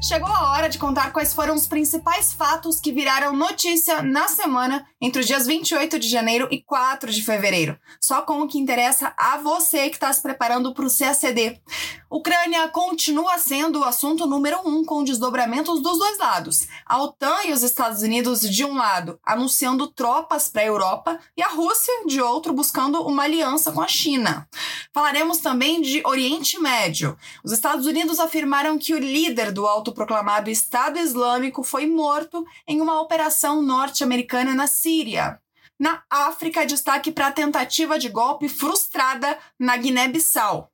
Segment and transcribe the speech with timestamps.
[0.00, 4.86] Chegou a hora de contar quais foram os principais fatos que viraram notícia na semana
[5.00, 7.76] entre os dias 28 de janeiro e 4 de fevereiro.
[8.00, 11.60] Só com o que interessa a você que está se preparando para o CACD.
[12.10, 16.66] Ucrânia continua sendo o assunto número um, com desdobramentos dos dois lados.
[16.86, 21.42] A OTAN e os Estados Unidos, de um lado, anunciando tropas para a Europa, e
[21.42, 24.48] a Rússia, de outro, buscando uma aliança com a China.
[24.90, 27.14] Falaremos também de Oriente Médio.
[27.44, 32.80] Os Estados Unidos afirmaram que o líder do Alto autoproclamado Estado Islâmico foi morto em
[32.80, 35.40] uma operação norte-americana na Síria.
[35.78, 40.70] Na África, destaque para a tentativa de golpe frustrada na Guiné-Bissau.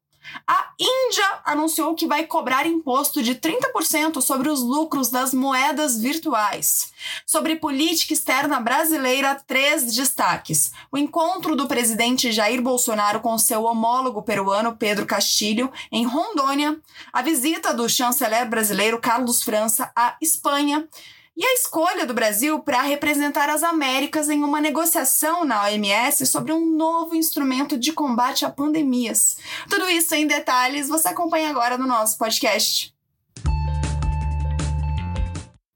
[0.46, 6.92] A Índia anunciou que vai cobrar imposto de 30% sobre os lucros das moedas virtuais.
[7.26, 14.22] Sobre política externa brasileira, três destaques: o encontro do presidente Jair Bolsonaro com seu homólogo
[14.22, 16.80] peruano Pedro Castilho em Rondônia,
[17.12, 20.88] a visita do chanceler brasileiro Carlos França à Espanha
[21.36, 26.52] e a escolha do Brasil para representar as Américas em uma negociação na OMS sobre
[26.52, 29.36] um novo instrumento de combate a pandemias.
[29.68, 32.94] Tudo isso em detalhes você acompanha agora no nosso podcast.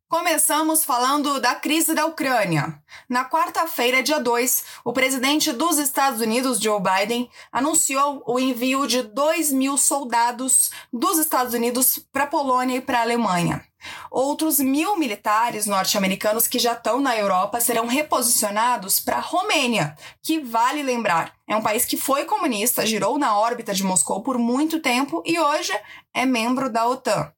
[0.08, 2.82] Começamos falando da crise da Ucrânia.
[3.06, 9.02] Na quarta-feira, dia 2, o presidente dos Estados Unidos, Joe Biden, anunciou o envio de
[9.02, 13.67] 2 mil soldados dos Estados Unidos para a Polônia e para a Alemanha.
[14.10, 20.40] Outros mil militares norte-americanos que já estão na Europa serão reposicionados para a Romênia, que
[20.40, 24.80] vale lembrar, é um país que foi comunista, girou na órbita de Moscou por muito
[24.80, 25.72] tempo e hoje
[26.12, 27.32] é membro da OTAN.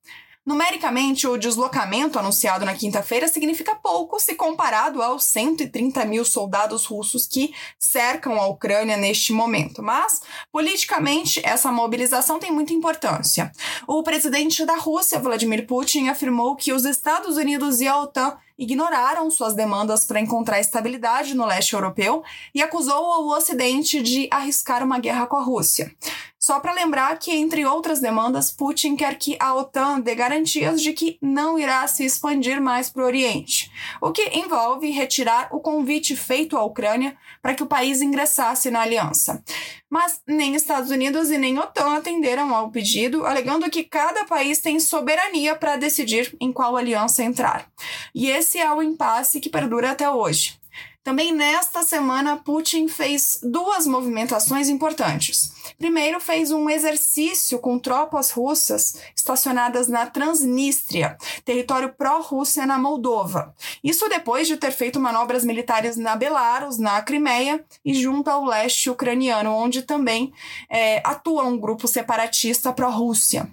[0.51, 7.25] Numericamente, o deslocamento anunciado na quinta-feira significa pouco se comparado aos 130 mil soldados russos
[7.25, 9.81] que cercam a Ucrânia neste momento.
[9.81, 13.53] Mas, politicamente, essa mobilização tem muita importância.
[13.87, 19.31] O presidente da Rússia, Vladimir Putin, afirmou que os Estados Unidos e a OTAN ignoraram
[19.31, 24.99] suas demandas para encontrar estabilidade no leste europeu e acusou o Ocidente de arriscar uma
[24.99, 25.94] guerra com a Rússia.
[26.43, 30.95] Só para lembrar que, entre outras demandas, Putin quer que a OTAN dê garantias de
[30.95, 33.71] que não irá se expandir mais para o Oriente,
[34.01, 38.81] o que envolve retirar o convite feito à Ucrânia para que o país ingressasse na
[38.81, 39.45] aliança.
[39.91, 44.81] Mas nem Estados Unidos e nem OTAN atenderam ao pedido, alegando que cada país tem
[44.81, 47.71] soberania para decidir em qual aliança entrar.
[48.15, 50.59] E esse é o impasse que perdura até hoje.
[51.03, 55.50] Também nesta semana, Putin fez duas movimentações importantes.
[55.78, 63.55] Primeiro, fez um exercício com tropas russas estacionadas na Transnistria, território pró-Rússia na Moldova.
[63.83, 68.91] Isso depois de ter feito manobras militares na Belarus, na Crimeia e junto ao leste
[68.91, 70.34] ucraniano, onde também
[70.69, 73.49] é, atua um grupo separatista pró-Rússia.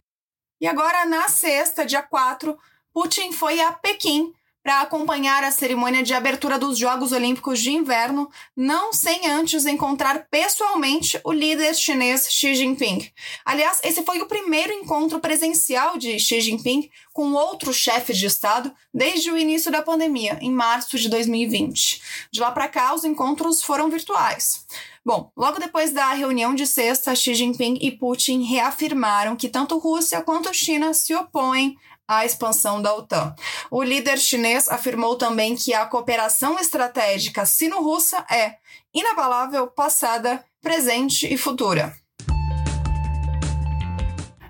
[0.60, 2.58] E agora, na sexta, dia 4,
[2.92, 4.34] Putin foi a Pequim
[4.68, 10.28] para acompanhar a cerimônia de abertura dos Jogos Olímpicos de Inverno, não sem antes encontrar
[10.30, 13.10] pessoalmente o líder chinês Xi Jinping.
[13.46, 18.70] Aliás, esse foi o primeiro encontro presencial de Xi Jinping com outros chefes de Estado
[18.94, 22.02] desde o início da pandemia, em março de 2020.
[22.30, 24.66] De lá para cá, os encontros foram virtuais.
[25.06, 30.22] Bom, logo depois da reunião de sexta, Xi Jinping e Putin reafirmaram que tanto Rússia
[30.22, 31.78] quanto China se opõem
[32.08, 33.36] à expansão da OTAN.
[33.70, 38.56] O líder chinês afirmou também que a cooperação estratégica sino-russa é
[38.94, 41.94] inabalável, passada, presente e futura.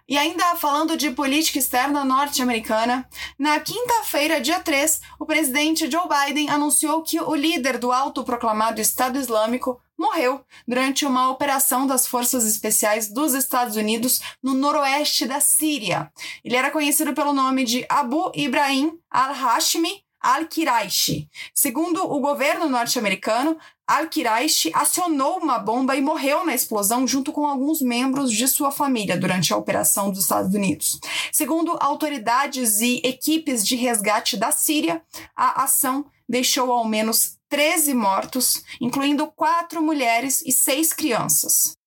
[0.09, 3.07] E ainda falando de política externa norte-americana,
[3.37, 9.19] na quinta-feira, dia 3, o presidente Joe Biden anunciou que o líder do autoproclamado Estado
[9.19, 16.09] Islâmico morreu durante uma operação das Forças Especiais dos Estados Unidos no noroeste da Síria.
[16.41, 21.29] Ele era conhecido pelo nome de Abu Ibrahim al-Hashmi al-Kiraishi.
[21.53, 23.57] Segundo o governo norte-americano,
[23.87, 29.17] Al-Kiraishi acionou uma bomba e morreu na explosão junto com alguns membros de sua família
[29.17, 30.99] durante a operação dos Estados Unidos.
[31.31, 35.01] Segundo autoridades e equipes de resgate da Síria,
[35.33, 41.77] a ação deixou ao menos 13 mortos, incluindo quatro mulheres e seis crianças.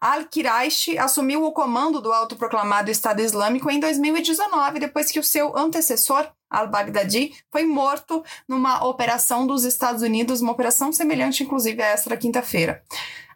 [0.00, 6.26] Al-Kiraishi assumiu o comando do autoproclamado Estado Islâmico em 2019, depois que o seu antecessor,
[6.50, 12.16] al-Baghdadi foi morto numa operação dos Estados Unidos, uma operação semelhante, inclusive, a essa da
[12.16, 12.82] quinta-feira.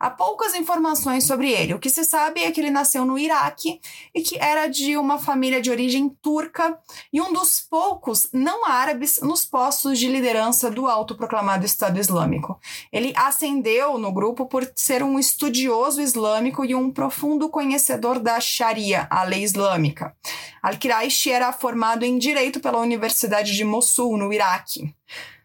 [0.02, 1.75] Há poucas informações sobre ele.
[1.75, 3.81] O que se sabe é que ele nasceu no Iraque
[4.12, 6.76] e que era de uma família de origem turca
[7.12, 12.58] e um dos poucos não árabes nos postos de liderança do autoproclamado Estado Islâmico.
[12.93, 19.06] Ele ascendeu no grupo por ser um estudioso islâmico e um profundo conhecedor da Sharia,
[19.08, 20.16] a lei islâmica.
[20.60, 24.93] Al-Quraishi era formado em direito pela Universidade de Mossul, no Iraque.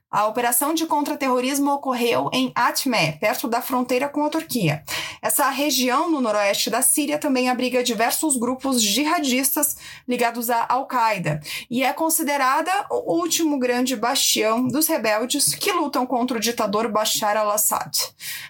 [0.09, 4.81] A operação de contra-terrorismo ocorreu em Atme, perto da fronteira com a Turquia.
[5.21, 9.75] Essa região no noroeste da Síria também abriga diversos grupos jihadistas
[10.07, 16.37] ligados à Al-Qaeda e é considerada o último grande bastião dos rebeldes que lutam contra
[16.37, 17.91] o ditador Bashar al-Assad.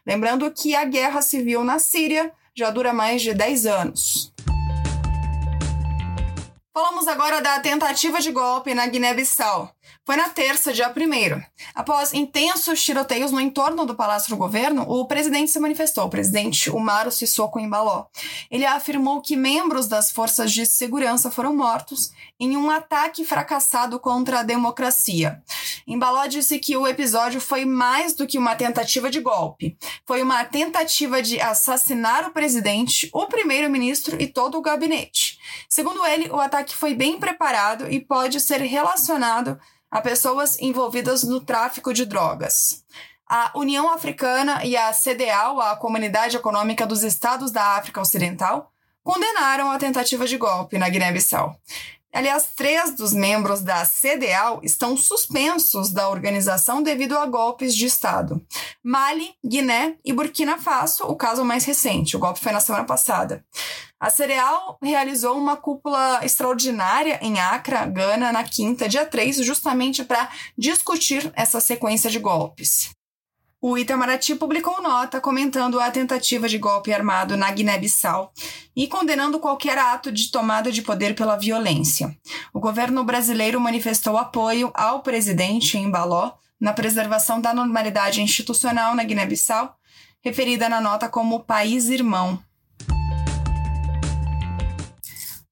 [0.06, 4.32] Lembrando que a guerra civil na Síria já dura mais de 10 anos.
[6.80, 9.74] Falamos agora da tentativa de golpe na Guiné-Bissau.
[10.06, 11.42] Foi na terça, dia 1.
[11.74, 16.70] Após intensos tiroteios no entorno do Palácio do Governo, o presidente se manifestou, o presidente
[16.70, 18.06] Umaro Sissoko Embaló.
[18.52, 24.42] Ele afirmou que membros das forças de segurança foram mortos em um ataque fracassado contra
[24.42, 25.42] a democracia.
[25.88, 29.76] Embaló disse que o episódio foi mais do que uma tentativa de golpe.
[30.06, 35.27] Foi uma tentativa de assassinar o presidente, o primeiro-ministro e todo o gabinete.
[35.70, 39.60] Segundo ele, o ataque foi bem preparado e pode ser relacionado
[39.90, 42.84] a pessoas envolvidas no tráfico de drogas.
[43.30, 48.72] A União Africana e a CDAO, a Comunidade Econômica dos Estados da África Ocidental,
[49.04, 51.56] condenaram a tentativa de golpe na Guiné-Bissau.
[52.18, 58.44] Aliás, três dos membros da CDAO estão suspensos da organização devido a golpes de Estado.
[58.84, 62.16] Mali, Guiné e Burkina Faso, o caso mais recente.
[62.16, 63.46] O golpe foi na semana passada.
[64.00, 70.28] A Cereal realizou uma cúpula extraordinária em Accra, Gana, na quinta, dia 3, justamente para
[70.58, 72.97] discutir essa sequência de golpes.
[73.60, 78.32] O Itamaraty publicou nota comentando a tentativa de golpe armado na Guiné-Bissau
[78.76, 82.16] e condenando qualquer ato de tomada de poder pela violência.
[82.54, 89.04] O governo brasileiro manifestou apoio ao presidente em Baló na preservação da normalidade institucional na
[89.04, 89.76] Guiné-Bissau,
[90.22, 92.40] referida na nota como país irmão.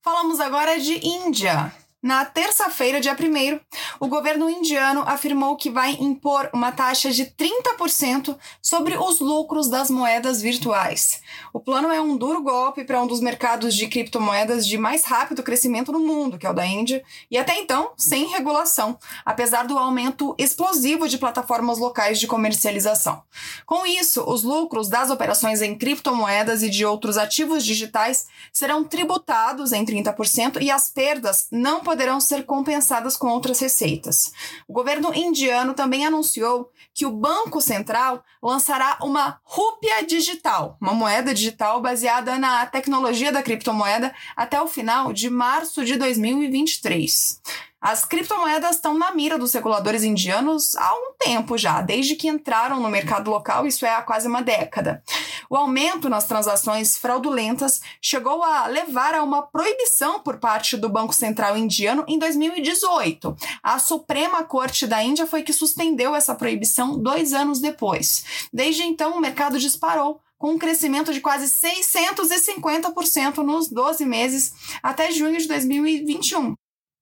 [0.04, 1.74] Falamos agora de Índia.
[2.06, 3.60] Na terça-feira, dia 1,
[4.00, 9.90] o governo indiano afirmou que vai impor uma taxa de 30% sobre os lucros das
[9.90, 11.20] moedas virtuais.
[11.52, 15.42] O plano é um duro golpe para um dos mercados de criptomoedas de mais rápido
[15.42, 19.76] crescimento no mundo, que é o da Índia, e até então sem regulação, apesar do
[19.76, 23.24] aumento explosivo de plataformas locais de comercialização.
[23.66, 29.72] Com isso, os lucros das operações em criptomoedas e de outros ativos digitais serão tributados
[29.72, 34.34] em 30% e as perdas não poderão poderão ser compensadas com outras receitas.
[34.68, 41.34] O governo indiano também anunciou que o Banco Central lançará uma rúpia digital, uma moeda
[41.34, 47.42] digital baseada na tecnologia da criptomoeda, até o final de março de 2023.
[47.88, 52.80] As criptomoedas estão na mira dos reguladores indianos há um tempo já, desde que entraram
[52.80, 55.04] no mercado local, isso é há quase uma década.
[55.48, 61.14] O aumento nas transações fraudulentas chegou a levar a uma proibição por parte do Banco
[61.14, 63.38] Central indiano em 2018.
[63.62, 68.48] A Suprema Corte da Índia foi que suspendeu essa proibição dois anos depois.
[68.52, 75.12] Desde então, o mercado disparou com um crescimento de quase 650% nos 12 meses até
[75.12, 76.56] junho de 2021.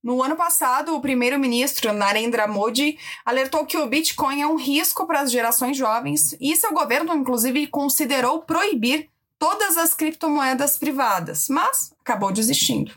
[0.04, 5.22] No ano passado, o primeiro-ministro Narendra Modi alertou que o Bitcoin é um risco para
[5.22, 12.34] as gerações jovens e seu governo, inclusive, considerou proibir todas as criptomoedas privadas, mas acabou
[12.34, 12.92] desistindo.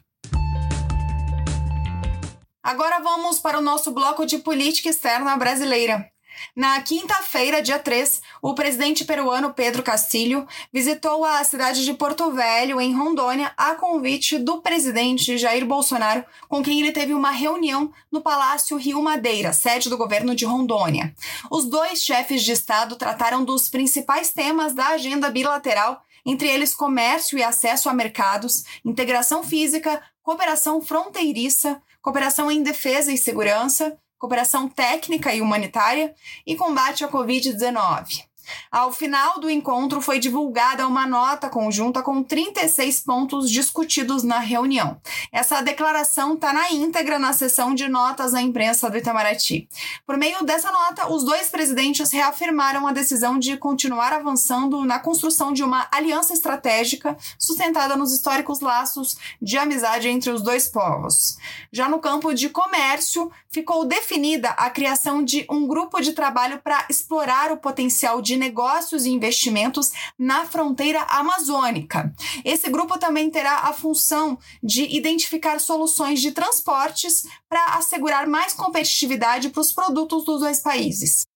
[2.61, 6.11] Agora vamos para o nosso bloco de política externa brasileira.
[6.55, 12.81] Na quinta-feira, dia 3, o presidente peruano Pedro Castilho visitou a cidade de Porto Velho,
[12.81, 18.21] em Rondônia, a convite do presidente Jair Bolsonaro, com quem ele teve uma reunião no
[18.21, 21.15] Palácio Rio Madeira, sede do governo de Rondônia.
[21.51, 27.39] Os dois chefes de Estado trataram dos principais temas da agenda bilateral, entre eles comércio
[27.39, 35.35] e acesso a mercados, integração física, cooperação fronteiriça, cooperação em defesa e segurança cooperação técnica
[35.35, 36.15] e humanitária
[36.47, 38.25] e combate à Covid-19.
[38.71, 45.01] Ao final do encontro, foi divulgada uma nota conjunta com 36 pontos discutidos na reunião.
[45.33, 49.69] Essa declaração está na íntegra na seção de notas da imprensa do Itamaraty.
[50.07, 55.53] Por meio dessa nota, os dois presidentes reafirmaram a decisão de continuar avançando na construção
[55.53, 61.37] de uma aliança estratégica sustentada nos históricos laços de amizade entre os dois povos.
[61.73, 66.87] Já no campo de comércio, ficou definida a criação de um grupo de trabalho para
[66.89, 72.13] explorar o potencial negócios e investimentos na fronteira amazônica.
[72.45, 79.51] Esse grupo também terá a função de identificar soluções de transportes para assegurar mais competitividade
[79.51, 81.27] para os produtos dos dois países.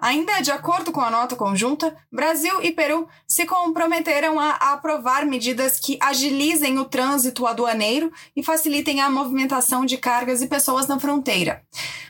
[0.00, 5.78] Ainda de acordo com a nota conjunta, Brasil e Peru se comprometeram a aprovar medidas
[5.78, 11.62] que agilizem o trânsito aduaneiro e facilitem a movimentação de cargas e pessoas na fronteira.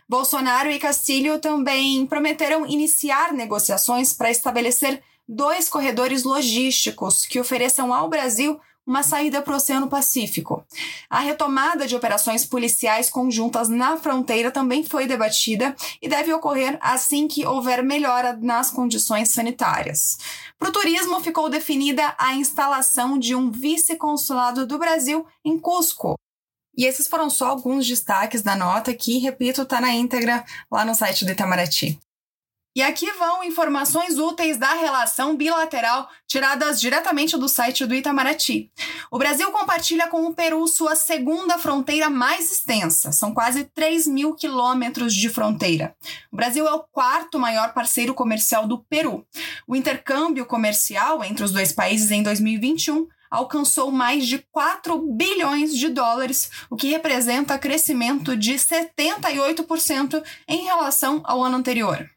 [0.09, 8.09] Bolsonaro e Castilho também prometeram iniciar negociações para estabelecer dois corredores logísticos que ofereçam ao
[8.09, 10.67] Brasil uma saída para o Oceano Pacífico.
[11.09, 17.29] A retomada de operações policiais conjuntas na fronteira também foi debatida e deve ocorrer assim
[17.29, 20.19] que houver melhora nas condições sanitárias.
[20.59, 26.17] Para o turismo, ficou definida a instalação de um vice-consulado do Brasil em Cusco.
[26.77, 30.97] E esses foram só alguns destaques da nota que, repito, está na íntegra lá no
[30.97, 31.97] site do Itamaraty.
[32.77, 38.71] E aqui vão informações úteis da relação bilateral tiradas diretamente do site do Itamaraty.
[39.11, 44.37] O Brasil compartilha com o Peru sua segunda fronteira mais extensa, são quase 3 mil
[44.37, 45.97] quilômetros de fronteira.
[46.31, 49.27] O Brasil é o quarto maior parceiro comercial do Peru.
[49.67, 55.89] O intercâmbio comercial entre os dois países em 2021 alcançou mais de 4 bilhões de
[55.89, 62.09] dólares, o que representa crescimento de 78% em relação ao ano anterior.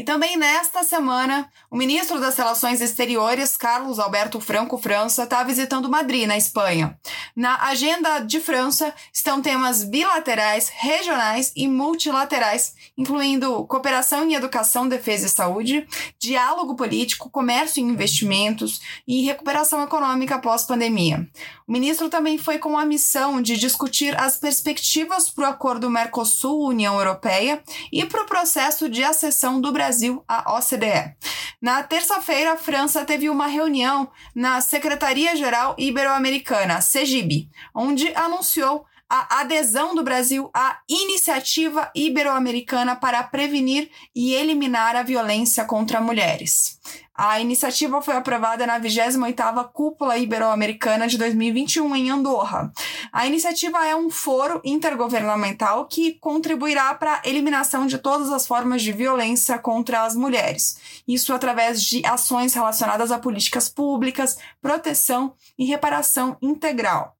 [0.00, 5.90] E também nesta semana, o ministro das Relações Exteriores, Carlos Alberto Franco França, está visitando
[5.90, 6.98] Madrid, na Espanha.
[7.36, 15.26] Na agenda de França estão temas bilaterais, regionais e multilaterais, incluindo cooperação em educação, defesa
[15.26, 15.86] e saúde,
[16.18, 21.28] diálogo político, comércio e investimentos e recuperação econômica pós-pandemia.
[21.68, 26.98] O ministro também foi com a missão de discutir as perspectivas para o acordo Mercosul-União
[26.98, 31.16] Europeia e para o processo de acessão do Brasil Brasil à OCDE.
[31.60, 39.92] Na terça-feira, a França teve uma reunião na Secretaria-Geral Ibero-Americana, CEGIB, onde anunciou a adesão
[39.92, 46.78] do Brasil à Iniciativa Ibero-Americana para prevenir e eliminar a violência contra mulheres.
[47.12, 52.72] A iniciativa foi aprovada na 28ª Cúpula Ibero-Americana de 2021 em Andorra.
[53.12, 58.80] A iniciativa é um foro intergovernamental que contribuirá para a eliminação de todas as formas
[58.80, 61.02] de violência contra as mulheres.
[61.06, 67.19] Isso através de ações relacionadas a políticas públicas, proteção e reparação integral.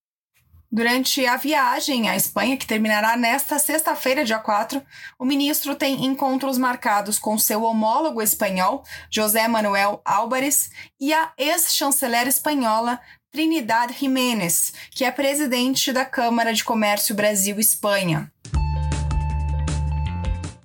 [0.72, 4.80] Durante a viagem à Espanha, que terminará nesta sexta-feira, dia 4,
[5.18, 12.28] o ministro tem encontros marcados com seu homólogo espanhol, José Manuel Álvares, e a ex-chanceler
[12.28, 13.00] espanhola
[13.32, 18.32] Trinidad Jiménez, que é presidente da Câmara de Comércio Brasil-Espanha.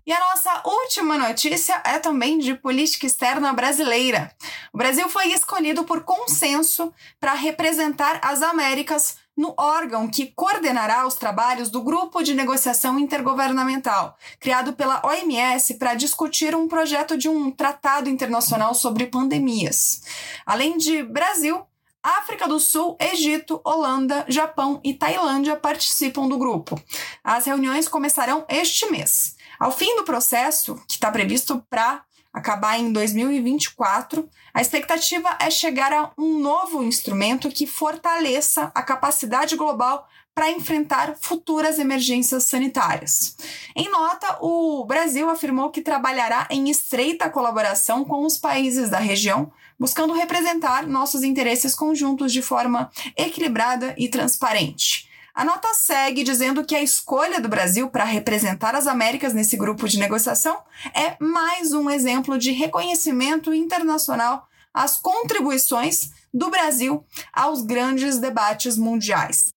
[0.05, 4.31] E a nossa última notícia é também de política externa brasileira.
[4.71, 11.15] O Brasil foi escolhido por consenso para representar as Américas no órgão que coordenará os
[11.15, 17.51] trabalhos do Grupo de Negociação Intergovernamental, criado pela OMS para discutir um projeto de um
[17.51, 20.01] tratado internacional sobre pandemias.
[20.46, 21.65] Além de Brasil,
[22.01, 26.80] África do Sul, Egito, Holanda, Japão e Tailândia participam do grupo.
[27.24, 29.36] As reuniões começarão este mês.
[29.60, 32.04] Ao fim do processo, que está previsto para
[32.36, 39.56] acabar em 2024, a expectativa é chegar a um novo instrumento que fortaleça a capacidade
[39.56, 43.38] global para enfrentar futuras emergências sanitárias.
[43.74, 49.50] Em nota, o Brasil afirmou que trabalhará em estreita colaboração com os países da região,
[49.80, 55.04] buscando representar nossos interesses conjuntos de forma equilibrada e transparente.
[55.36, 59.86] A nota segue dizendo que a escolha do Brasil para representar as Américas nesse grupo
[59.86, 60.58] de negociação
[60.94, 69.54] é mais um exemplo de reconhecimento internacional às contribuições do Brasil aos grandes debates mundiais.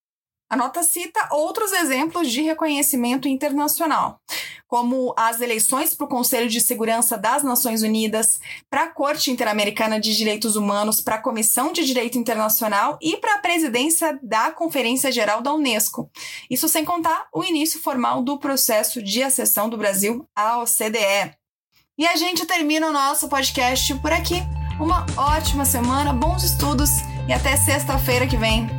[0.50, 4.18] A nota cita outros exemplos de reconhecimento internacional,
[4.66, 8.40] como as eleições para o Conselho de Segurança das Nações Unidas,
[8.70, 13.34] para a Corte Interamericana de Direitos Humanos, para a Comissão de Direito Internacional e para
[13.34, 16.10] a presidência da Conferência Geral da Unesco.
[16.48, 21.34] Isso sem contar o início formal do processo de acessão do Brasil à OCDE.
[21.98, 24.36] E a gente termina o nosso podcast por aqui.
[24.80, 26.90] Uma ótima semana, bons estudos
[27.28, 28.77] e até sexta-feira que vem.